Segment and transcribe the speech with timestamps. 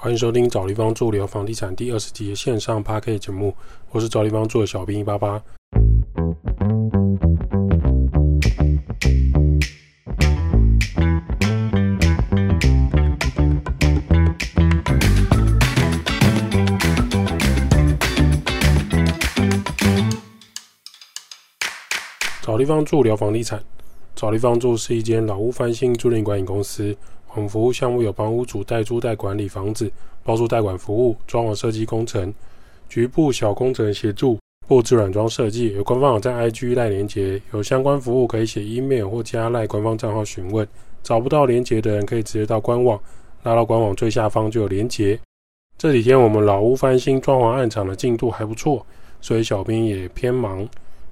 [0.00, 3.52] 欢迎收听找地方住聊房地产第二十集的线上 p a r k 节目，
[3.90, 5.42] 我是找地方住的小兵一八八。
[22.40, 23.60] 找地方住聊房地产，
[24.14, 26.96] 找地方住是一间老屋翻新租赁管理公司。
[27.38, 29.88] 我们服务项目有帮屋主代租代管理房子、
[30.24, 32.34] 包租代管服务、装潢设计工程、
[32.88, 35.72] 局部小工程协助、布置软装设计。
[35.74, 40.66] 有官方网站 IG 赖连接，有相关服务可以写 email 或加赖官方账号询问。
[41.00, 43.00] 找不到连接的人可以直接到官网，
[43.44, 45.16] 拉到官网最下方就有连接。
[45.78, 48.84] 这几天我们老屋翻新装潢暗场的进度还不错，
[49.20, 50.68] 所以小编也偏忙，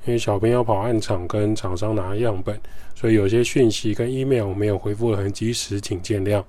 [0.06, 2.59] 因为小编要跑暗场跟厂商拿样本。
[2.95, 6.42] 所以有些讯息跟 email 没有回复的很及时，请见谅。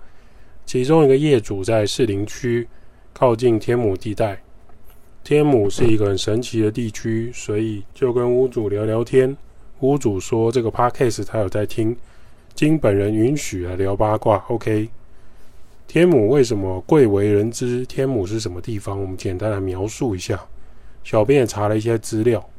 [0.65, 2.65] 其中一个业主在士林区
[3.13, 4.41] 靠近天母地带，
[5.23, 9.35] 天母是一个很神奇的地区，所以就跟屋主聊聊天。
[9.81, 11.95] 屋主说这个 podcast 他有在听，
[12.53, 14.37] 经本人允许来聊八卦。
[14.47, 14.89] OK，
[15.85, 17.85] 天母为什么贵为人知？
[17.85, 18.99] 天母是什么地方？
[18.99, 20.41] 我们简单来描述一下。
[21.03, 22.49] 小编也查了一些资料。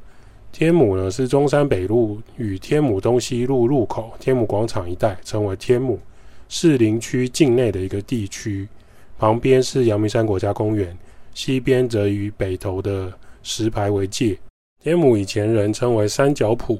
[0.51, 6.01] 天母呢是中山北路与天母东西路路口天母广场一带，称为天母
[6.49, 8.67] 士林区境内的一个地区。
[9.19, 10.97] 旁边是阳明山国家公园，
[11.35, 14.37] 西边则与北投的石牌为界。
[14.83, 16.79] 天母以前人称为三角埔，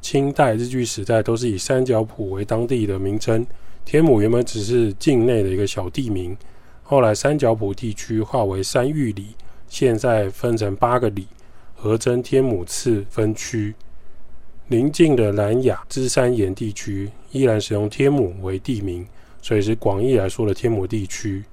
[0.00, 3.46] 清代、日据时代都是以三角埔为当地的名称。
[3.84, 6.36] 天母原本只是境内的一个小地名，
[6.82, 9.28] 后来三角埔地区划为三域里，
[9.68, 11.26] 现在分成八个里。
[11.84, 13.74] 合真天母次分区，
[14.68, 19.06] 邻近的南雅芝山岩地区依然使用天母为地名，
[19.42, 21.44] 所以是广义来说的天母地区。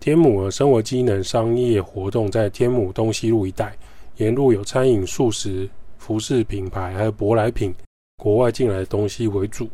[0.00, 3.72] 天母的生活机能商业活动在天母东西路一带，
[4.16, 7.72] 沿路有餐饮、素食、服饰品牌，还有舶来品、
[8.16, 9.68] 国外进来的东西为主，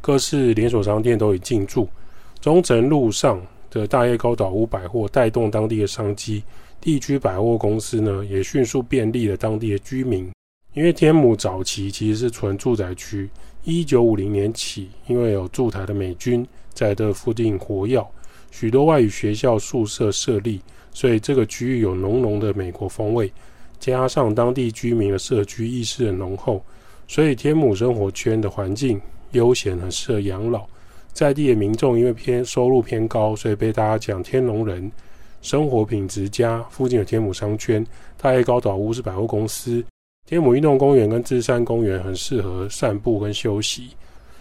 [0.00, 1.88] 各式连锁商店都已进驻。
[2.40, 6.44] 中城路上的大叶高岛屋百货带动当地的商机。
[6.84, 10.30] 地区百货公司呢，也迅速便利了当地的居民。
[10.74, 13.26] 因为天母早期其实是纯住宅区，
[13.62, 18.06] 一九五零年起，因为有驻台的美军在这附近活跃，
[18.50, 20.60] 许多外语学校宿舍设立，
[20.92, 23.32] 所以这个区域有浓浓的美国风味。
[23.80, 26.62] 加上当地居民的社区意识很浓厚，
[27.08, 29.00] 所以天母生活圈的环境
[29.32, 30.66] 悠闲，很适合养老。
[31.14, 34.92] 在地的民众因为偏收入偏高，所以被大家讲天龙人。
[35.44, 39.84] 生活品质佳，附近有天母商圈，大叶高岛屋是百货公司，
[40.26, 43.90] 天母运动公园跟芝山公园很适合散步跟休息，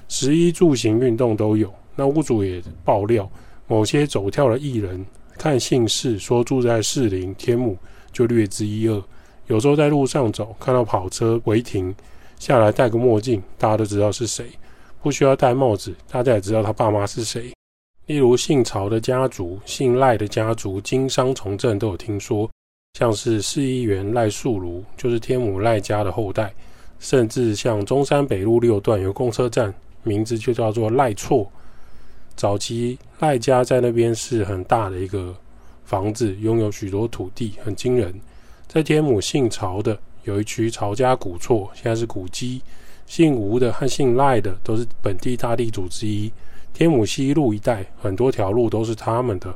[0.07, 1.69] 食衣住行运动都有。
[1.93, 3.29] 那屋主也爆料，
[3.67, 5.05] 某些走跳的艺人
[5.37, 7.77] 看姓氏说住在士林天母
[8.13, 9.03] 就略知一二，
[9.47, 11.93] 有时候在路上走看到跑车违停
[12.39, 14.45] 下来戴个墨镜，大家都知道是谁，
[15.01, 17.51] 不需要戴帽子，大家也知道他爸妈是谁。
[18.05, 22.49] 例如姓曹的家族、姓赖的家族经商从政都有听说，
[22.99, 26.53] 像是市议员赖树如就是天母赖家的后代，
[26.99, 31.49] 甚至像中山北路六段有公车站，名字就叫做赖厝。
[32.35, 35.33] 早期赖家在那边是很大的一个
[35.85, 38.13] 房子，拥有许多土地，很惊人。
[38.67, 42.61] 在天母姓曹的有一区曹家古厝，现在是古迹。
[43.05, 46.31] 姓吴的和姓赖的都是本地大地主之一。
[46.73, 49.53] 天母西路一带很多条路都是他们的，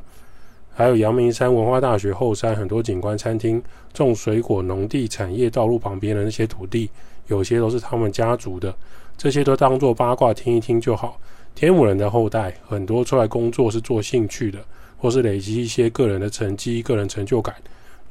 [0.72, 3.60] 还有阳明山文化大学后山很多景观餐厅、
[3.92, 6.88] 种水果农地、产业道路旁边的那些土地，
[7.26, 8.72] 有些都是他们家族的。
[9.16, 11.20] 这些都当做八卦听一听就好。
[11.56, 14.60] 天母人的后代很多出来工作是做兴趣的，
[14.96, 17.52] 或是累积一些个人的成绩、个人成就感。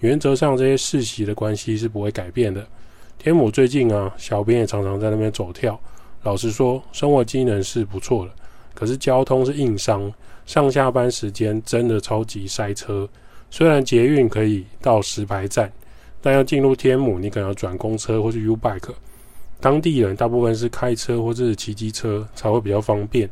[0.01, 2.67] 原则上这些世袭的关系是不会改变的。
[3.17, 5.79] 天母最近啊，小编也常常在那边走跳。
[6.23, 8.31] 老实说，生活机能是不错的。
[8.77, 10.13] 可是交通是硬伤，
[10.45, 13.09] 上下班时间真的超级塞车。
[13.49, 15.72] 虽然捷运可以到石牌站，
[16.22, 18.93] 但要进入天母，你可能要转公车或是 U Bike。
[19.59, 23.28] 当地人大部分是开车或是骑机车才会比较方便。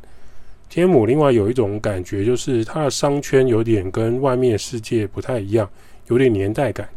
[0.67, 5.69] 天母另外有一种感觉，就是它的商圈有点跟外面世界不太一样，
[6.07, 6.89] 有点年代感。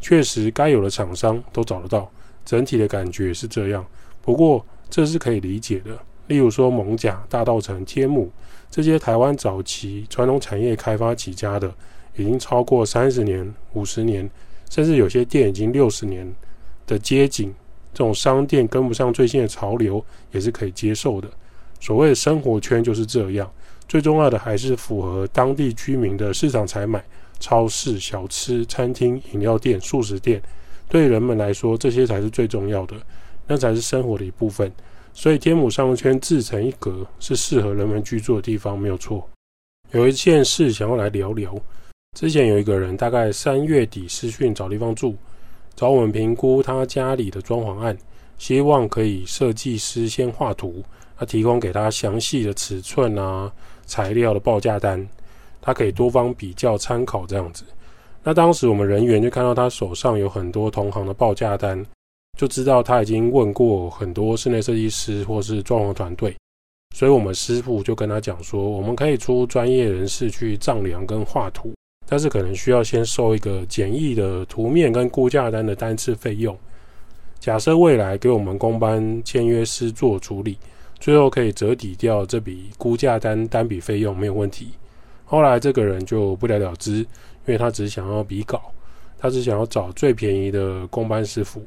[0.00, 2.10] 确实，该有的厂商都找得到，
[2.46, 3.84] 整体的感觉是这样。
[4.22, 5.90] 不过这是可以理解的。
[6.32, 8.32] 例如说，蒙甲、大道城、天母
[8.70, 11.70] 这些台湾早期传统产业开发起家的，
[12.16, 14.26] 已经超过三十年、五十年，
[14.70, 16.26] 甚至有些店已经六十年
[16.86, 17.52] 的街景，
[17.92, 21.28] 这种商店跟不上最新的潮流，也是可以接受的。
[21.80, 23.52] 所谓生活圈就是这样，
[23.86, 27.04] 最重要的还是符合当地居民的市场采买、
[27.38, 30.40] 超市、小吃、餐厅、饮料店、素食店，
[30.88, 32.96] 对人们来说，这些才是最重要的，
[33.46, 34.72] 那才是生活的一部分。
[35.14, 39.28] 所以天母商圈自成一格，是适合人们居住的地方，没有错。
[39.92, 41.54] 有一件事想要来聊聊，
[42.18, 45.14] 之前有一个人大概三月底私讯找地方住，
[45.74, 47.96] 找我们评估他家里的装潢案，
[48.38, 50.82] 希望可以设计师先画图，
[51.18, 53.52] 他提供给他详细的尺寸啊、
[53.84, 55.06] 材料的报价单，
[55.60, 57.64] 他可以多方比较参考这样子。
[58.22, 61.84] 那当时我们人员就看到他手上有很多同行的报价单。
[62.38, 66.34] 就知道他已经问过很多室内设计师或是装潢团队，
[66.94, 71.72] 所以我们师傅就跟他讲说，我们可以出专业人士去丈量跟画图，
[72.06, 76.56] 但是可能需要先收一个简易的图面跟估价单的单次费用。
[77.38, 80.58] 假设未来给我们工班签约师做处理，
[80.98, 84.70] 最后可以折抵掉这笔估价单单笔费用没有问题。
[85.24, 87.06] 后来这个人就不了了之，因
[87.46, 88.72] 为他只想要比稿，
[89.18, 91.64] 他只想要找最便宜的工班师傅。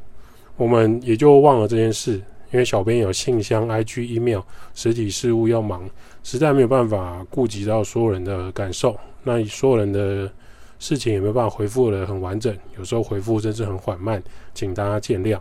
[0.58, 2.14] 我们也就忘了这件事，
[2.52, 4.42] 因为小编有信箱、IG、email，
[4.74, 5.90] 实体事务要忙，
[6.24, 8.98] 实在没有办法顾及到所有人的感受。
[9.24, 10.32] 那所有人的
[10.80, 14.24] 事情也没有办法回复的很完整，有时候回复真是很缓慢，
[14.54, 15.38] 请大家见谅。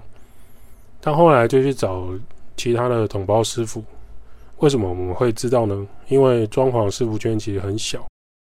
[1.00, 2.08] 但后来就去找
[2.56, 3.84] 其他的同胞师傅，
[4.58, 5.87] 为什么我们会知道呢？
[6.08, 8.05] 因为装潢师傅圈其实很小，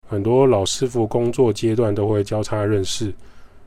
[0.09, 3.13] 很多老师傅工作阶段都会交叉认识，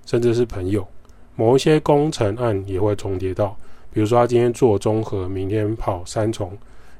[0.05, 0.87] 甚至是朋友。
[1.35, 3.55] 某一些工程案也会重叠到，
[3.91, 6.57] 比如说他今天做综合，明天跑三重，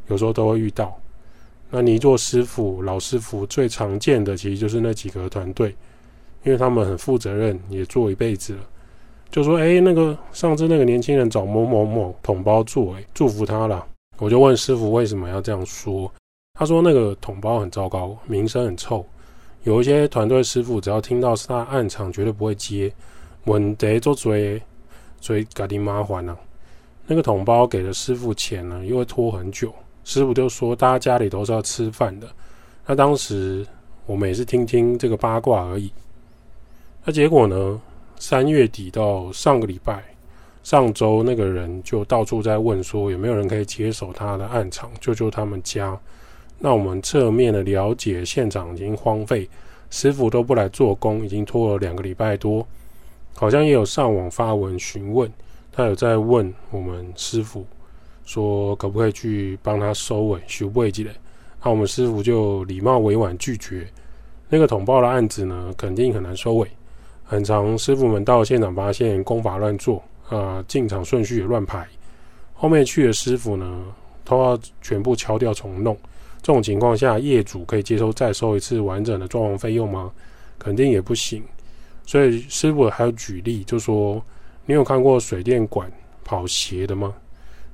[0.08, 0.94] 有时候都会遇到。
[1.70, 5.76] 那泥做师傅、老师傅最常见的其实就是那几个团队，
[6.44, 8.60] 因为他们很负责任，也做一辈子了。
[9.32, 13.86] 就说：“哎，那个上次那个年轻人找某某某统包做，哎，祝福他了。”
[14.18, 16.10] 我就问师傅为什么要这样说，
[16.54, 19.06] 他说：“那个统包很糟糕，名声很臭，
[19.64, 22.94] 有一些团队师傅只要听到是他暗场，绝对不会接。”
[23.46, 24.62] 问题做最
[25.20, 26.38] 最家己麻烦了。
[27.08, 29.74] 那个桶包给了师傅钱呢，又会拖很久。
[30.04, 32.28] 师傅就说，大家家里都是要吃饭的。
[32.86, 33.66] 那当时
[34.06, 35.92] 我们也是听听这个八卦而已。
[37.04, 37.82] 那结果呢？
[38.18, 40.02] 三月底到上个礼拜、
[40.64, 46.00] 上周，那个人就到处在问说，有没有人可以接手他的暗场，救救他们家。
[46.58, 49.50] 那我们侧面的了解，现场已经荒废，
[49.90, 52.66] 师傅都不来做工，已经拖了两个礼拜多。
[53.36, 55.32] 好像也有上网发文询问，
[55.72, 57.66] 他有在问我们师傅
[58.26, 61.12] 说可不可以去帮他收尾修位之类，
[61.62, 63.86] 那我们师傅就礼貌委婉拒绝。
[64.48, 66.68] 那个统报的案子呢，肯定很难收尾。
[67.24, 71.88] 很长，师傅们到现场发现功法乱做啊，进场顺序也乱排，
[72.54, 73.84] 后面去的师傅呢
[74.24, 75.98] 都要全部敲掉重弄。
[76.42, 80.12] 这种情况下，业主可以接受再收一次完整的装潢费用吗？
[80.60, 81.44] 肯定也不行。
[82.06, 84.24] 所以师傅还有举例，就说
[84.66, 85.92] 你有看过水电管
[86.24, 87.14] 跑斜的吗？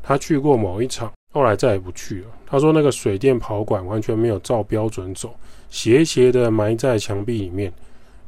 [0.01, 2.27] 他去过某一场，后来再也不去了。
[2.45, 5.35] 他说那个水电跑管完全没有照标准走，
[5.69, 7.71] 斜斜的埋在墙壁里面。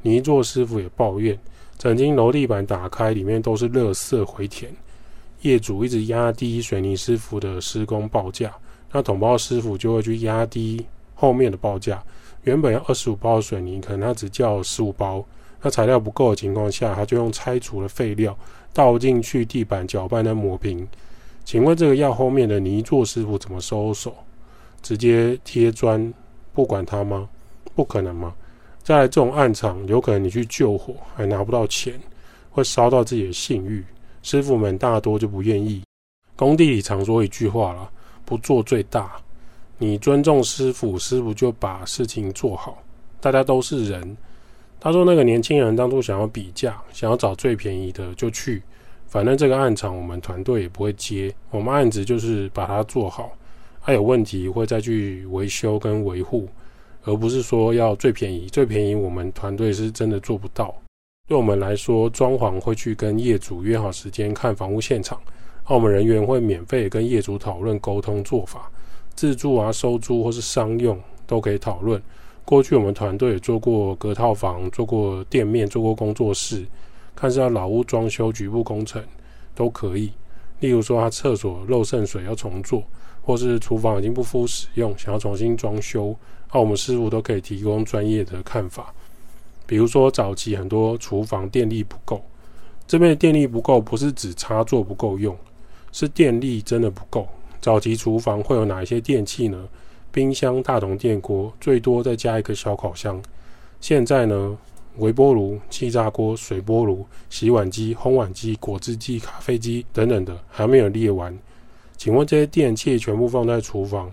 [0.02, 1.38] 泥做师傅也抱怨，
[1.78, 4.72] 曾经楼地板打开，里面都是垃圾回填。
[5.42, 8.54] 业主一直压低水泥师傅的施工报价，
[8.92, 10.86] 那桶包师傅就会去压低
[11.16, 12.04] 后面的报价。
[12.44, 15.26] 原本要二十五包水泥，可能他只叫十五包。
[15.64, 18.38] 那材料不够的情况下，他就用拆除的废料
[18.74, 20.86] 倒进去地板搅拌来抹平。
[21.46, 24.14] 请问这个要后面的泥做师傅怎么收手？
[24.82, 26.14] 直接贴砖
[26.54, 27.30] 不管他吗？
[27.74, 28.36] 不可能吗？
[28.84, 31.98] 再来这种暗场，有可能你去救火还拿不到钱，
[32.52, 33.86] 会烧到自己的信誉。
[34.22, 35.82] 师傅们大多就不愿意。
[36.36, 37.90] 工地里常说一句话了：
[38.26, 39.14] 不做最大。
[39.78, 42.78] 你尊重师傅，师傅就把事情做好。
[43.22, 44.18] 大家都是人。
[44.84, 48.62] 他说：“那个年轻人当初想要比价，想要找最便宜的就去，
[49.08, 53.32] 反正这个案场我们团队也不会接，我们案子就是把它做好，
[53.82, 56.50] 他有问题会再去维修跟维护，
[57.06, 58.50] 而不是说要最便宜。
[58.50, 60.76] 最便宜我们团队是真的做不到。
[61.30, 65.18] 对我们来说，装潢会去跟业主约好时间看房屋现场，
[65.64, 68.70] 澳门人员会免费跟业主讨论沟通做法，
[69.16, 72.04] 自住啊、收租或是商用都可以讨论。”
[72.46, 76.66] 过去我们团队也做过隔套房，做过店面，做过工作室，
[77.16, 79.02] 看是要老屋装修、局部工程
[79.56, 80.12] 都可以。
[80.60, 82.84] 例如说，他厕所漏渗水要重做，
[83.22, 86.16] 或是厨房已经不敷使用，想要重新装修，
[86.54, 88.94] 那我们师傅都可以提供专业的看法。
[89.66, 92.22] 比如说，早期很多厨房电力不够，
[92.86, 95.36] 这边的电力不够不是指插座不够用，
[95.92, 97.28] 是电力真的不够。
[97.62, 99.68] 早期厨房会有哪一些电器呢？
[100.14, 103.20] 冰箱、大同电锅，最多再加一个小烤箱。
[103.82, 104.56] 现在呢，
[104.98, 111.36] 微波炉、气炸锅、水波炉、洗碗机、烘碗机、果汁机、咖啡机等等的还没有列完。
[111.98, 114.12] 请问这些电器全部放在厨房，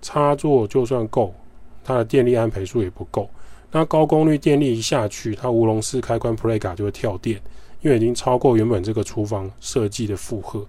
[0.00, 1.34] 插座就算够，
[1.82, 3.28] 它的电力安培数也不够。
[3.72, 7.40] 那高功率电力一下去，它无龙式开关 p l a y 就会跳电，
[7.82, 10.64] 因为已经超过原本这个厨房设计的负荷。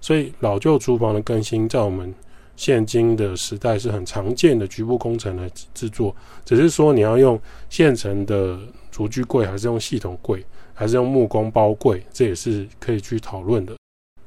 [0.00, 2.12] 所以老旧厨房的更新，在我们
[2.56, 6.14] 现今的时代是很常见的局部工程来制作。
[6.44, 8.58] 只是说你要用现成的
[8.90, 10.44] 厨具柜，还是用系统柜，
[10.74, 13.74] 还是用木工包柜，这也是可以去讨论的。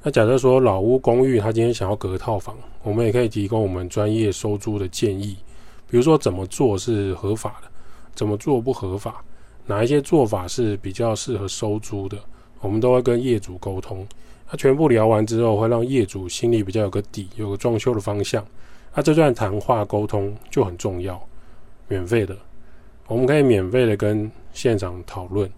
[0.02, 5.36] 那假设说老屋公寓，他今天想要隔套房，我们也可以提供我们专业收租的建议，
[5.90, 7.68] 比如说怎么做是合法的。
[8.14, 9.22] 怎么做不合法？
[9.66, 12.16] 哪一些做法是比较适合收租的？
[12.60, 14.06] 我们都会跟业主沟通。
[14.50, 18.44] 那全部聊完之后，会让业主心里比较有个底，有个装修的方向。
[18.94, 21.20] 那这段谈话沟通就很重要，
[21.88, 22.36] 免费的，
[23.08, 25.50] 我们可以免费的跟现场讨论。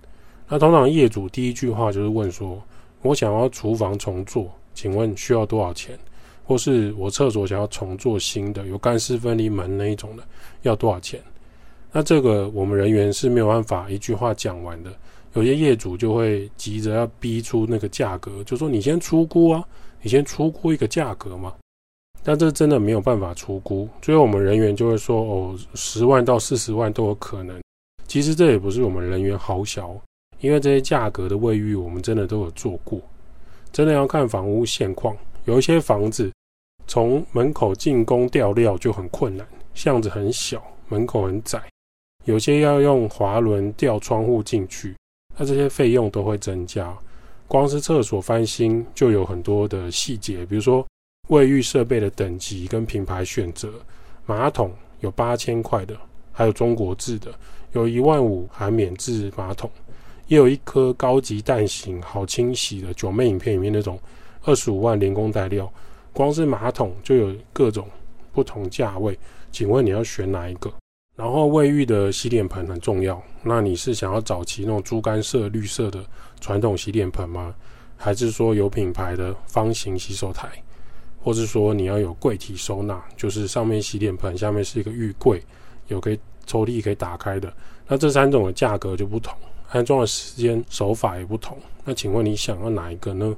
[0.48, 2.60] 那通常业主第一句话就是问说
[3.02, 5.96] ：“我想要厨房重做，请问需要多少钱？
[6.44, 10.22] 或是我厕所想要重做新的，有干湿分离门那一种的，
[10.62, 11.20] 要多少钱？”
[11.92, 14.90] 那这个我们人员是没有办法一句话讲完的，
[15.38, 19.64] 有些业主就会急着要逼出那个价格，就说你先出估啊，
[20.02, 21.54] 你先出估一个价格嘛。
[22.24, 27.56] 但这真的没有办法出估，所以我们人员就会说哦，十万到四十万都有可能。
[28.08, 29.94] 其实这也不是我们人员好小，
[30.40, 33.00] 因为这些价格的卫浴我们真的都有做过，
[33.70, 35.16] 真的要看房屋现况。
[35.44, 36.32] 有一些房子
[36.88, 41.62] 从门口进攻吊料就很困难，巷子很小，门口很窄。
[42.24, 44.94] 有些要用滑轮吊窗户进去，
[45.38, 46.94] 那这些费用都会增加。
[47.46, 50.86] 光是厕所翻新就有很多的细节，比如说
[51.28, 53.72] 卫浴设备的等级跟品牌选择，
[54.26, 55.96] 马桶有八千块的，
[56.32, 57.32] 还有中国制的，
[57.72, 59.70] 有一万五含免治马桶，
[60.26, 63.98] 也有一颗高级蛋型好清洗的九妹影片里面那种
[64.42, 65.72] 二十五万连工带料。
[66.12, 67.88] 光是马桶就有各种
[68.32, 69.16] 不同价位，
[69.52, 70.70] 请问你要选哪一个？
[71.18, 76.00] 然后卫浴的洗脸盆很重要，那你是想要早期那种猪肝色、绿色的
[76.40, 77.52] 传统洗脸盆吗？
[77.96, 80.48] 还是说有品牌的方形洗手台，
[81.20, 85.42] 或是说你要有柜体收纳，就是上面洗脸盆，下面是一个浴柜，
[85.88, 87.52] 有可以抽屉可以打开的？
[87.88, 89.36] 那这三种的价格就不同，
[89.70, 91.58] 安装的时间手法也不同。
[91.84, 93.36] 那请问你想要哪一个呢？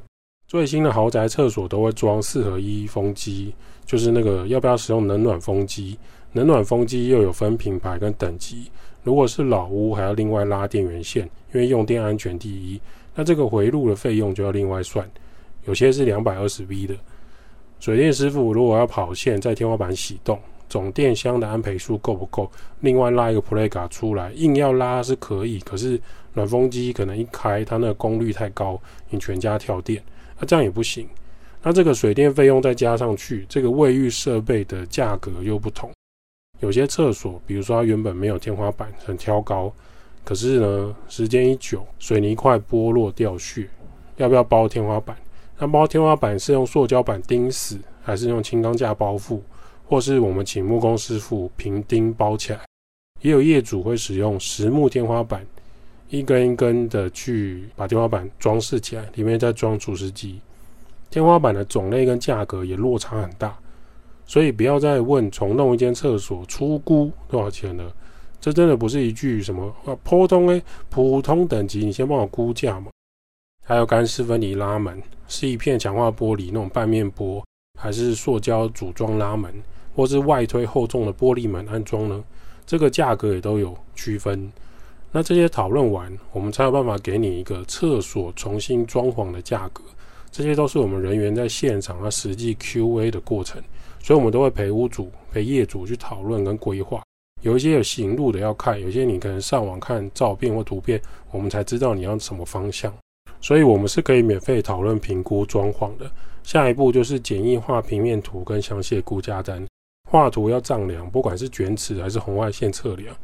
[0.51, 3.55] 最新的豪宅厕所都会装四合一风机，
[3.87, 5.97] 就是那个要不要使用冷暖风机？
[6.33, 8.69] 冷暖风机又有分品牌跟等级，
[9.05, 11.23] 如果是老屋还要另外拉电源线，
[11.55, 12.81] 因为用电安全第一。
[13.15, 15.09] 那这个回路的费用就要另外算，
[15.67, 16.97] 有些是两百二十 V 的。
[17.79, 20.37] 水电师傅如果要跑线在天花板启动，
[20.69, 22.51] 总电箱的安培数够不够？
[22.81, 26.01] 另外拉一个 Playga 出来，硬要拉是可以，可是
[26.35, 28.81] 暖风机可能一开它那个功率太高，
[29.11, 30.03] 你全家跳电，
[30.41, 31.07] 那这样也不行。
[31.63, 35.89] 那这个水电费用再加上去，这个卫浴设备的价格又不同。
[36.61, 39.73] 有些厕所，比如说它原本没有天花板，很挑高，
[40.25, 43.69] 可是呢，时间一久，水泥块剥落掉屑，
[44.17, 45.17] 要不要包天花板？
[45.59, 49.41] 那包天花板是用塑胶板钉死，还是用轻钢架包覆，
[49.87, 52.61] 或是我们请木工师傅平钉包起来？
[53.21, 55.47] 也有业主会使用实木天花板，
[56.11, 60.41] 一根一根的去把天花板装饰起来，里面再装除湿机。
[61.09, 63.57] 天花板的种类跟价格也落差很大。
[64.27, 67.93] 所以不要再问重弄一间厕所出估多少钱了，
[68.41, 72.91] 这真的不是一句什么啊普通诶普通等级，你先帮我估价嘛。
[73.65, 77.43] 还有干湿分离拉门，是一片强化玻璃那种半面玻，
[77.81, 79.53] 还是塑胶组装拉门，
[79.97, 82.23] 或是外推厚重的玻璃门安装呢？
[82.65, 84.53] 这个价格也都有区分。
[85.13, 89.83] 那这些讨论完，我们才有办法给你一个厕所重新装潢的价格。
[90.31, 93.61] 这些都是我们人员在现场啊实际 Q&A 的过程。
[94.03, 97.03] 所以，我们都会陪屋主、陪业主去讨论跟规划。
[97.43, 101.01] 有一些有行路的要看，有些你可能上网看照片或图片，
[101.33, 102.95] 我们才知道你要什么方向。
[103.41, 106.11] 所以，我们是可以免费讨论评估装潢的。
[106.43, 109.67] 下一步就是简易画平面图跟详细估价单。
[110.09, 113.15] 画图要丈量，不管是卷尺还是红外线测量，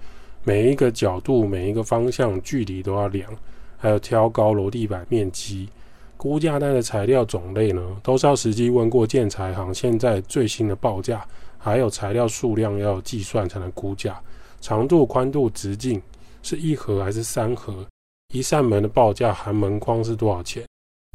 [0.46, 3.28] 每一个角度、每一个方向距离都要量，
[3.76, 5.68] 还有挑高楼地板面积。
[6.16, 11.26] 估价单的材料种类呢，都是要实际问过建材行现在最新的报价，
[11.58, 14.22] 还有材料数量要计算才能估价。
[14.60, 16.00] 长度、宽度、直径
[16.44, 17.84] 是一盒还是三盒？
[18.32, 20.64] 一扇门的报价含门框是多少钱？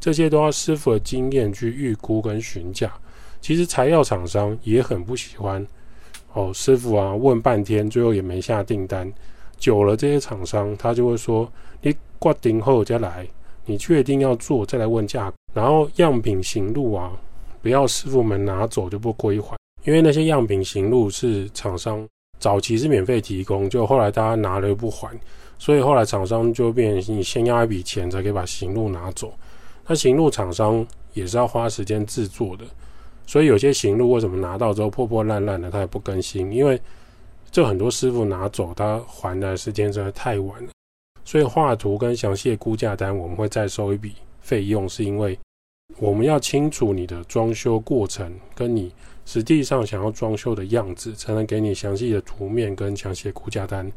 [0.01, 2.91] 这些都要师傅的经验去预估跟询价。
[3.39, 5.65] 其实材料厂商也很不喜欢
[6.33, 9.11] 哦，师傅啊，问半天，最后也没下订单。
[9.57, 13.27] 久了，这些厂商他就会说：“你挂定后再来，
[13.65, 17.11] 你确定要做再来问价格。”然后样品行路啊，
[17.61, 22.07] 不要师傅们拿走就不归还，因为那些样品行路是厂商
[22.39, 25.15] 早期是免费提供，就后来大家拿了又不还，
[25.59, 29.31] 所以后来厂商就变你先要一笔钱才可以把行路拿走。
[29.85, 32.63] 那行路厂商也是要花时间制作的。
[33.25, 36.79] 所以有些行路为什么拿到之后破破烂烂的，他也不更新，因为
[37.49, 40.69] 这很多师傅拿走，他还的时间真的太晚了。
[41.23, 45.37] 所以画图跟详细的估价单，我们会再收一笔费用，是因为
[45.97, 48.91] 我们要清楚你的装修过程跟你
[49.25, 53.89] 实际上想要装修的样子，才能给你详细的图面跟详细的估价单。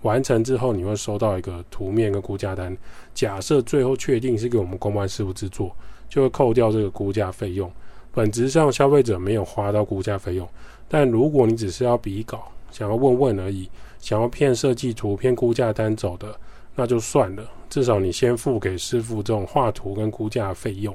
[0.00, 2.76] 完成之后，你会收到一个图面跟估价单。
[3.14, 5.70] 假设最后确定是给我们公关师傅制作，
[6.08, 7.70] 就会扣掉这个估价费用。
[8.14, 10.46] 本质上，消费者没有花到估价费用，
[10.86, 16.34] 但如果你只是要比稿，想要问问而已，想要骗设计图、骗估价单走的，
[16.74, 17.42] 那就算了。
[17.70, 20.94] 至少你先付给师傅这种画图跟估价费用。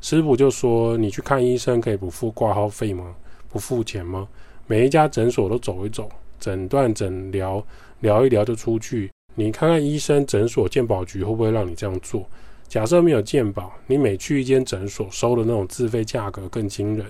[0.00, 3.14] 师傅就说：“你去看医生可以不付挂号费吗？
[3.50, 4.26] 不付钱吗？
[4.66, 6.08] 每一家诊所都走一走，
[6.40, 7.62] 诊断诊疗
[8.00, 9.10] 聊一聊就出去。
[9.34, 12.24] 你看看医生、诊所、健保局会不会让你这样做？”
[12.68, 17.06] 假设没有鉴保，你每去一间诊所收的那种自费价格更惊人，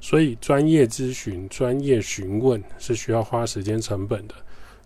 [0.00, 4.34] 所以专业咨询、专业询问是需要花时间成本的。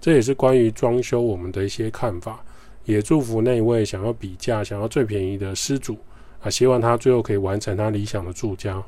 [0.00, 2.42] 这也是关于装修我们的一些看法。
[2.84, 5.96] 也祝福那位想要比价、想要最便宜的失主
[6.42, 8.82] 啊，希望他最后可以完成他理想的住家。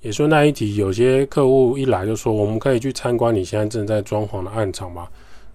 [0.00, 5.08] 也顺带一提，有些客户一来就说，我们可以去参观你现在正在装潢的暗场吗？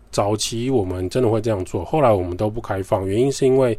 [0.09, 3.77] 早期我们真的会这样做，后来我们都不开放，原因是因为。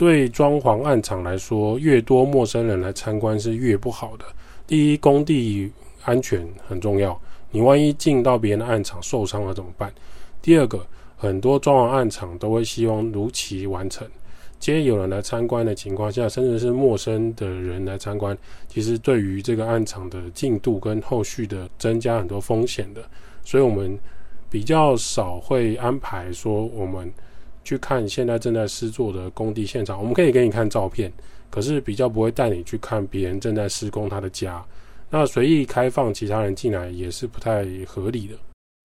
[0.00, 4.24] 对装潢暗场来说，越多陌生人来参观是越不好的。
[4.66, 5.70] 第一，工地
[6.04, 9.92] 安全很重要，你万一进到别人的暗场受伤了怎么办？
[10.40, 10.86] 第二个，
[11.18, 14.08] 很多装潢暗场都会希望如期完成，
[14.58, 18.34] 今天有人来参观的情况下，甚至是陌生的人来参观，
[18.70, 23.02] 其实对于这个暗场的进度跟后续的增加很多风险的，
[23.44, 23.98] 所以我们
[24.48, 27.12] 比较少会安排说我们。
[27.64, 31.12] 去看现在正在施作的工地现场，我们可以给你看照片，
[31.50, 34.64] 可是比较不会带你去看别人正在施工他的家。
[35.08, 38.34] 那随意开放其他人进来也是不太合理的。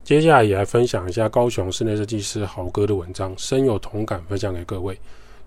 [0.04, 4.98] 接下来也来分享一下高雄室内设计师豪哥的文章，深有同感，分享给各位。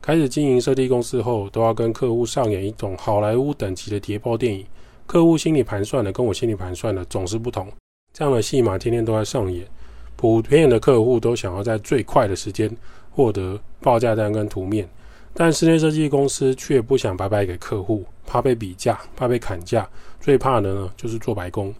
[0.01, 4.64] 开始经营设计公司后，都要跟客户上演一种好莱坞等级的谍报电影，
[5.07, 7.69] 客户心里盘算的跟我心里盘算的总是不同，
[8.12, 9.67] 这样的戏码天天都在上演。
[10.14, 12.69] 普遍的客户都想要在最快的时间。
[13.18, 14.88] 获得报价单跟图面，
[15.35, 19.88] 但室内设计公司却不想白白给客户，怕被比价，怕被砍价，
[20.20, 21.74] 最怕的呢就是做白工。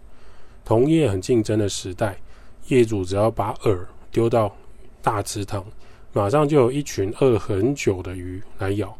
[0.65, 2.17] 同业很竞争的时代，
[2.67, 3.79] 业主只要把饵
[4.11, 4.53] 丢到
[5.01, 5.65] 大池塘，
[6.11, 8.93] 马上就有一群饿很久的鱼来咬。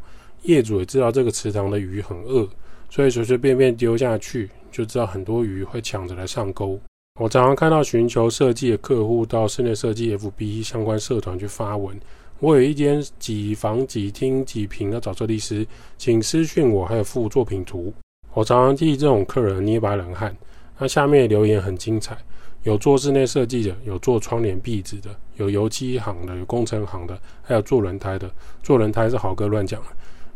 [0.44, 2.48] 业主也知道这个池塘的鱼很饿，
[2.88, 6.80] 所以随随便便丢下去，就知道很多鱼会抢着来上钩。
[7.20, 11.94] 我常常看到寻求设计的客户到室内设计 FB 相关社团去发文。
[12.40, 15.66] 我有一间几房几厅几平要找设计师，
[15.98, 17.92] 请私讯我，还有附作品图。
[18.32, 20.34] 我常常替这种客人捏把冷汗。
[20.78, 22.16] 那下面留言很精彩，
[22.62, 28.30] 有做室内设计的，有做窗帘壁纸的，有油漆行的，有工程行的，还有做轮胎的。
[28.62, 29.82] 做轮胎是好哥乱讲。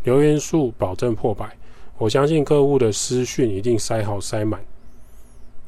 [0.02, 1.56] 留言数保证破百，
[1.96, 4.60] 我相信客户的私讯一定塞好塞满。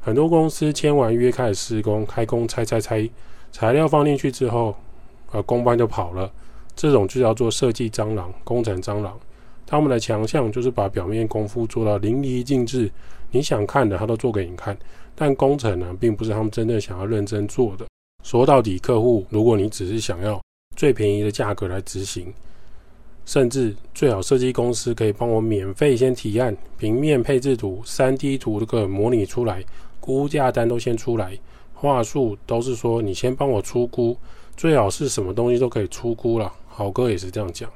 [0.03, 3.09] 很多公司签完约开始施工，开工拆拆拆，
[3.51, 4.77] 材料放进去之后。
[5.33, 6.31] 而工班就跑了，
[6.75, 9.19] 这种就叫做设计蟑螂、工程蟑螂。
[9.67, 12.91] 他们的强项就是把表面功夫做到淋漓尽致，
[13.31, 14.77] 你想看的他都做给你看。
[15.15, 17.87] 但工程呢，并不是他们真正想要认真做的。
[18.23, 20.41] 说到底，客户如果你只是想要
[20.77, 22.33] 最便宜的价格来执行，
[23.25, 29.65] 甚至最好设计公司可以帮我免费先提案、平面配置图、三 D 图这个模拟出来，
[29.99, 31.37] 估价单都先出来，
[31.75, 34.17] 话术都是说你先帮我出估。
[34.57, 37.71] 最好是什么东西都可以出估了，豪哥也是这样讲。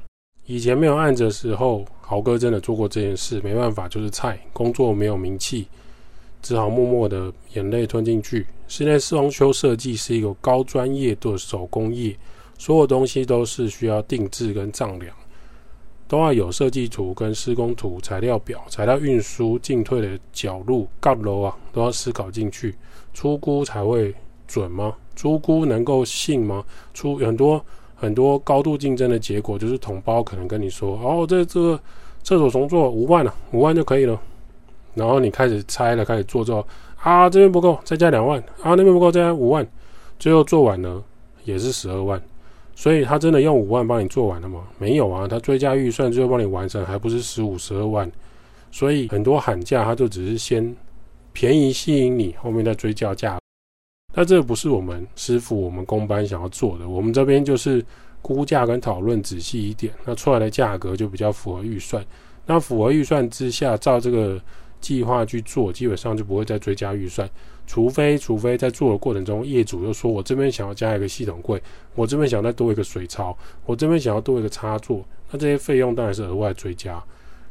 [0.46, 5.68] 以前没有案子的时候，豪哥真的做过这件事，没办法，就是菜，工作没有名气，
[6.42, 8.46] 只好默默的眼泪吞进去。
[8.66, 12.16] 室内装修设计是一个高专业的手工业，
[12.58, 15.14] 所有东西都是需要定制跟丈量，
[16.08, 22.74] 都要有设计图跟施工图、材料表、材料运输进退的角度、盖楼啊，都要思考进去，
[23.12, 24.14] 出估才会
[24.50, 24.94] 准吗？
[25.14, 26.64] 出估能够信吗？
[26.92, 31.80] 出很多很多高度竞争的结果，就是同胞可能跟你说：“哦，这这个
[32.22, 34.20] 厕所重做五万了，五万就可以了。”
[34.94, 39.66] 然后你开始拆了，开始做之后，啊这边不够，再加两万，啊那边不够，再加五万，
[40.18, 41.02] 最后做完了
[41.44, 42.20] 也是十二万。
[42.74, 44.62] 所以他真的用五万帮你做完了吗？
[44.78, 48.10] 没有啊，他追加预算最后帮你完成，还不是十五、十二万。
[48.72, 50.74] 所以很多喊价，他就只是先
[51.32, 53.39] 便宜吸引你，后面再追加价。
[54.12, 56.88] 那这不是我们师傅、我们工班想要做的。
[56.88, 57.84] 我们这边就是
[58.20, 62.04] 估价跟讨论仔细一点，那出来的价格就比较符合预算。
[62.44, 64.40] 那符合预算之下，照这个
[64.80, 67.28] 计划去做，基本上就不会再追加预算。
[67.68, 71.62] 除非，除非在做的过程中，业主又说我这边想要加一个系统柜，
[71.94, 77.00] 我这边想再多一个水槽，我这边想要多一个插座，那这些费用当然是额外追加。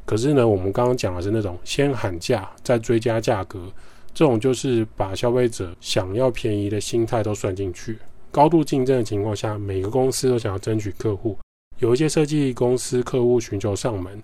[0.06, 3.72] 可是呢，我们刚刚讲的是那种先喊价再追加价格。
[4.20, 7.98] 这种就是把消费者想要便宜的心态都算进去。
[8.32, 11.38] 高度竞争的情况下，每个公司都想要争取客户。
[11.78, 14.22] 有一些设计公司客户寻求上门，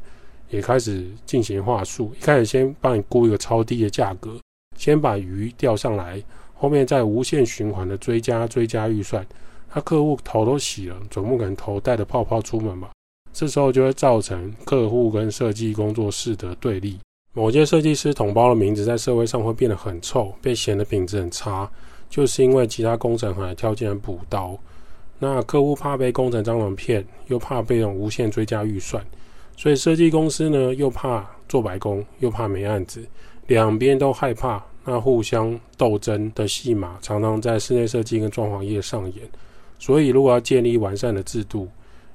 [0.50, 2.12] 也开始进行话术。
[2.20, 4.38] 一开始先帮你估一个超低的价格，
[4.78, 6.22] 先把鱼钓上来，
[6.54, 9.26] 后面再无限循环的追加追加预算。
[9.70, 12.92] 他客户头都洗了，总不可能头带着泡泡出门吧？
[13.32, 17.00] 这时候就会造成客户跟设计工作室的对立。
[17.38, 21.70] 某些设计师同胞的名字在社会上会变得很臭，被嫌的品质很差，
[22.10, 24.58] 就是因为其他工程还跳进来补刀。
[25.20, 29.06] 那客户怕被工程蟑螂骗，又怕被用无限追加预算，
[29.58, 33.06] 所以设计公司呢又怕做白工，又怕没案子，
[33.48, 39.30] 两边都害怕，那互相斗争的戏码常常在室内设计跟装潢业上演。
[39.78, 41.68] 所以如果要建立完善的制度，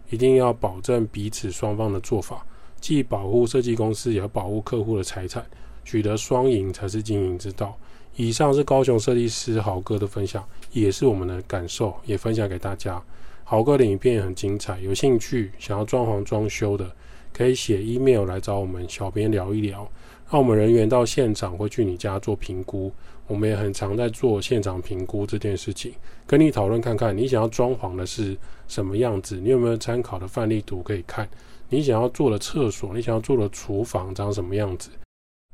[0.09, 2.43] 一定要保证彼此双方的做法。
[2.81, 5.45] 既保护设计公司，也保护客户的财产，
[5.85, 7.77] 取得双赢才是经营之道。
[8.17, 13.03] 以上是高雄设计师豪哥的分享，也是我们的感受，也分享给大家。
[13.45, 16.91] 豪哥的影片也很精彩，有兴趣想要装潢装修的，
[17.33, 19.89] 可以写 email 来找我们小编聊一聊，
[20.31, 22.93] 让我们人员到现场会去你家做评估。
[23.27, 25.93] 我们也很常在做现场评估这件事情，
[26.27, 31.29] 跟你讨论看看你想要装潢的是什么样子，你有没有参考的范例图可以看？
[31.71, 34.91] 你想要做的厕所，你想要做的厨房长什么样子？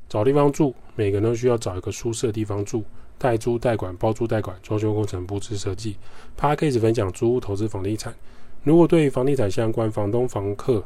[0.09, 2.83] 找地方住，每个人都需要找一个舒适的地方住。
[3.19, 5.95] 代租代管、包租代管、装修工程、布置设计。
[6.35, 8.13] p a r k a s e 分享租屋投资房地产。
[8.63, 10.83] 如果对房地产相关、房东、房客、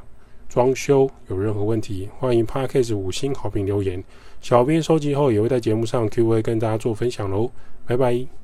[0.47, 4.03] 装修有任何问题，欢迎 p a r k a s e 五星好评留言。
[4.41, 7.51] 小编收集后也会在节目上 Q&A 跟大家做分享喽。
[7.85, 8.40] 拜拜。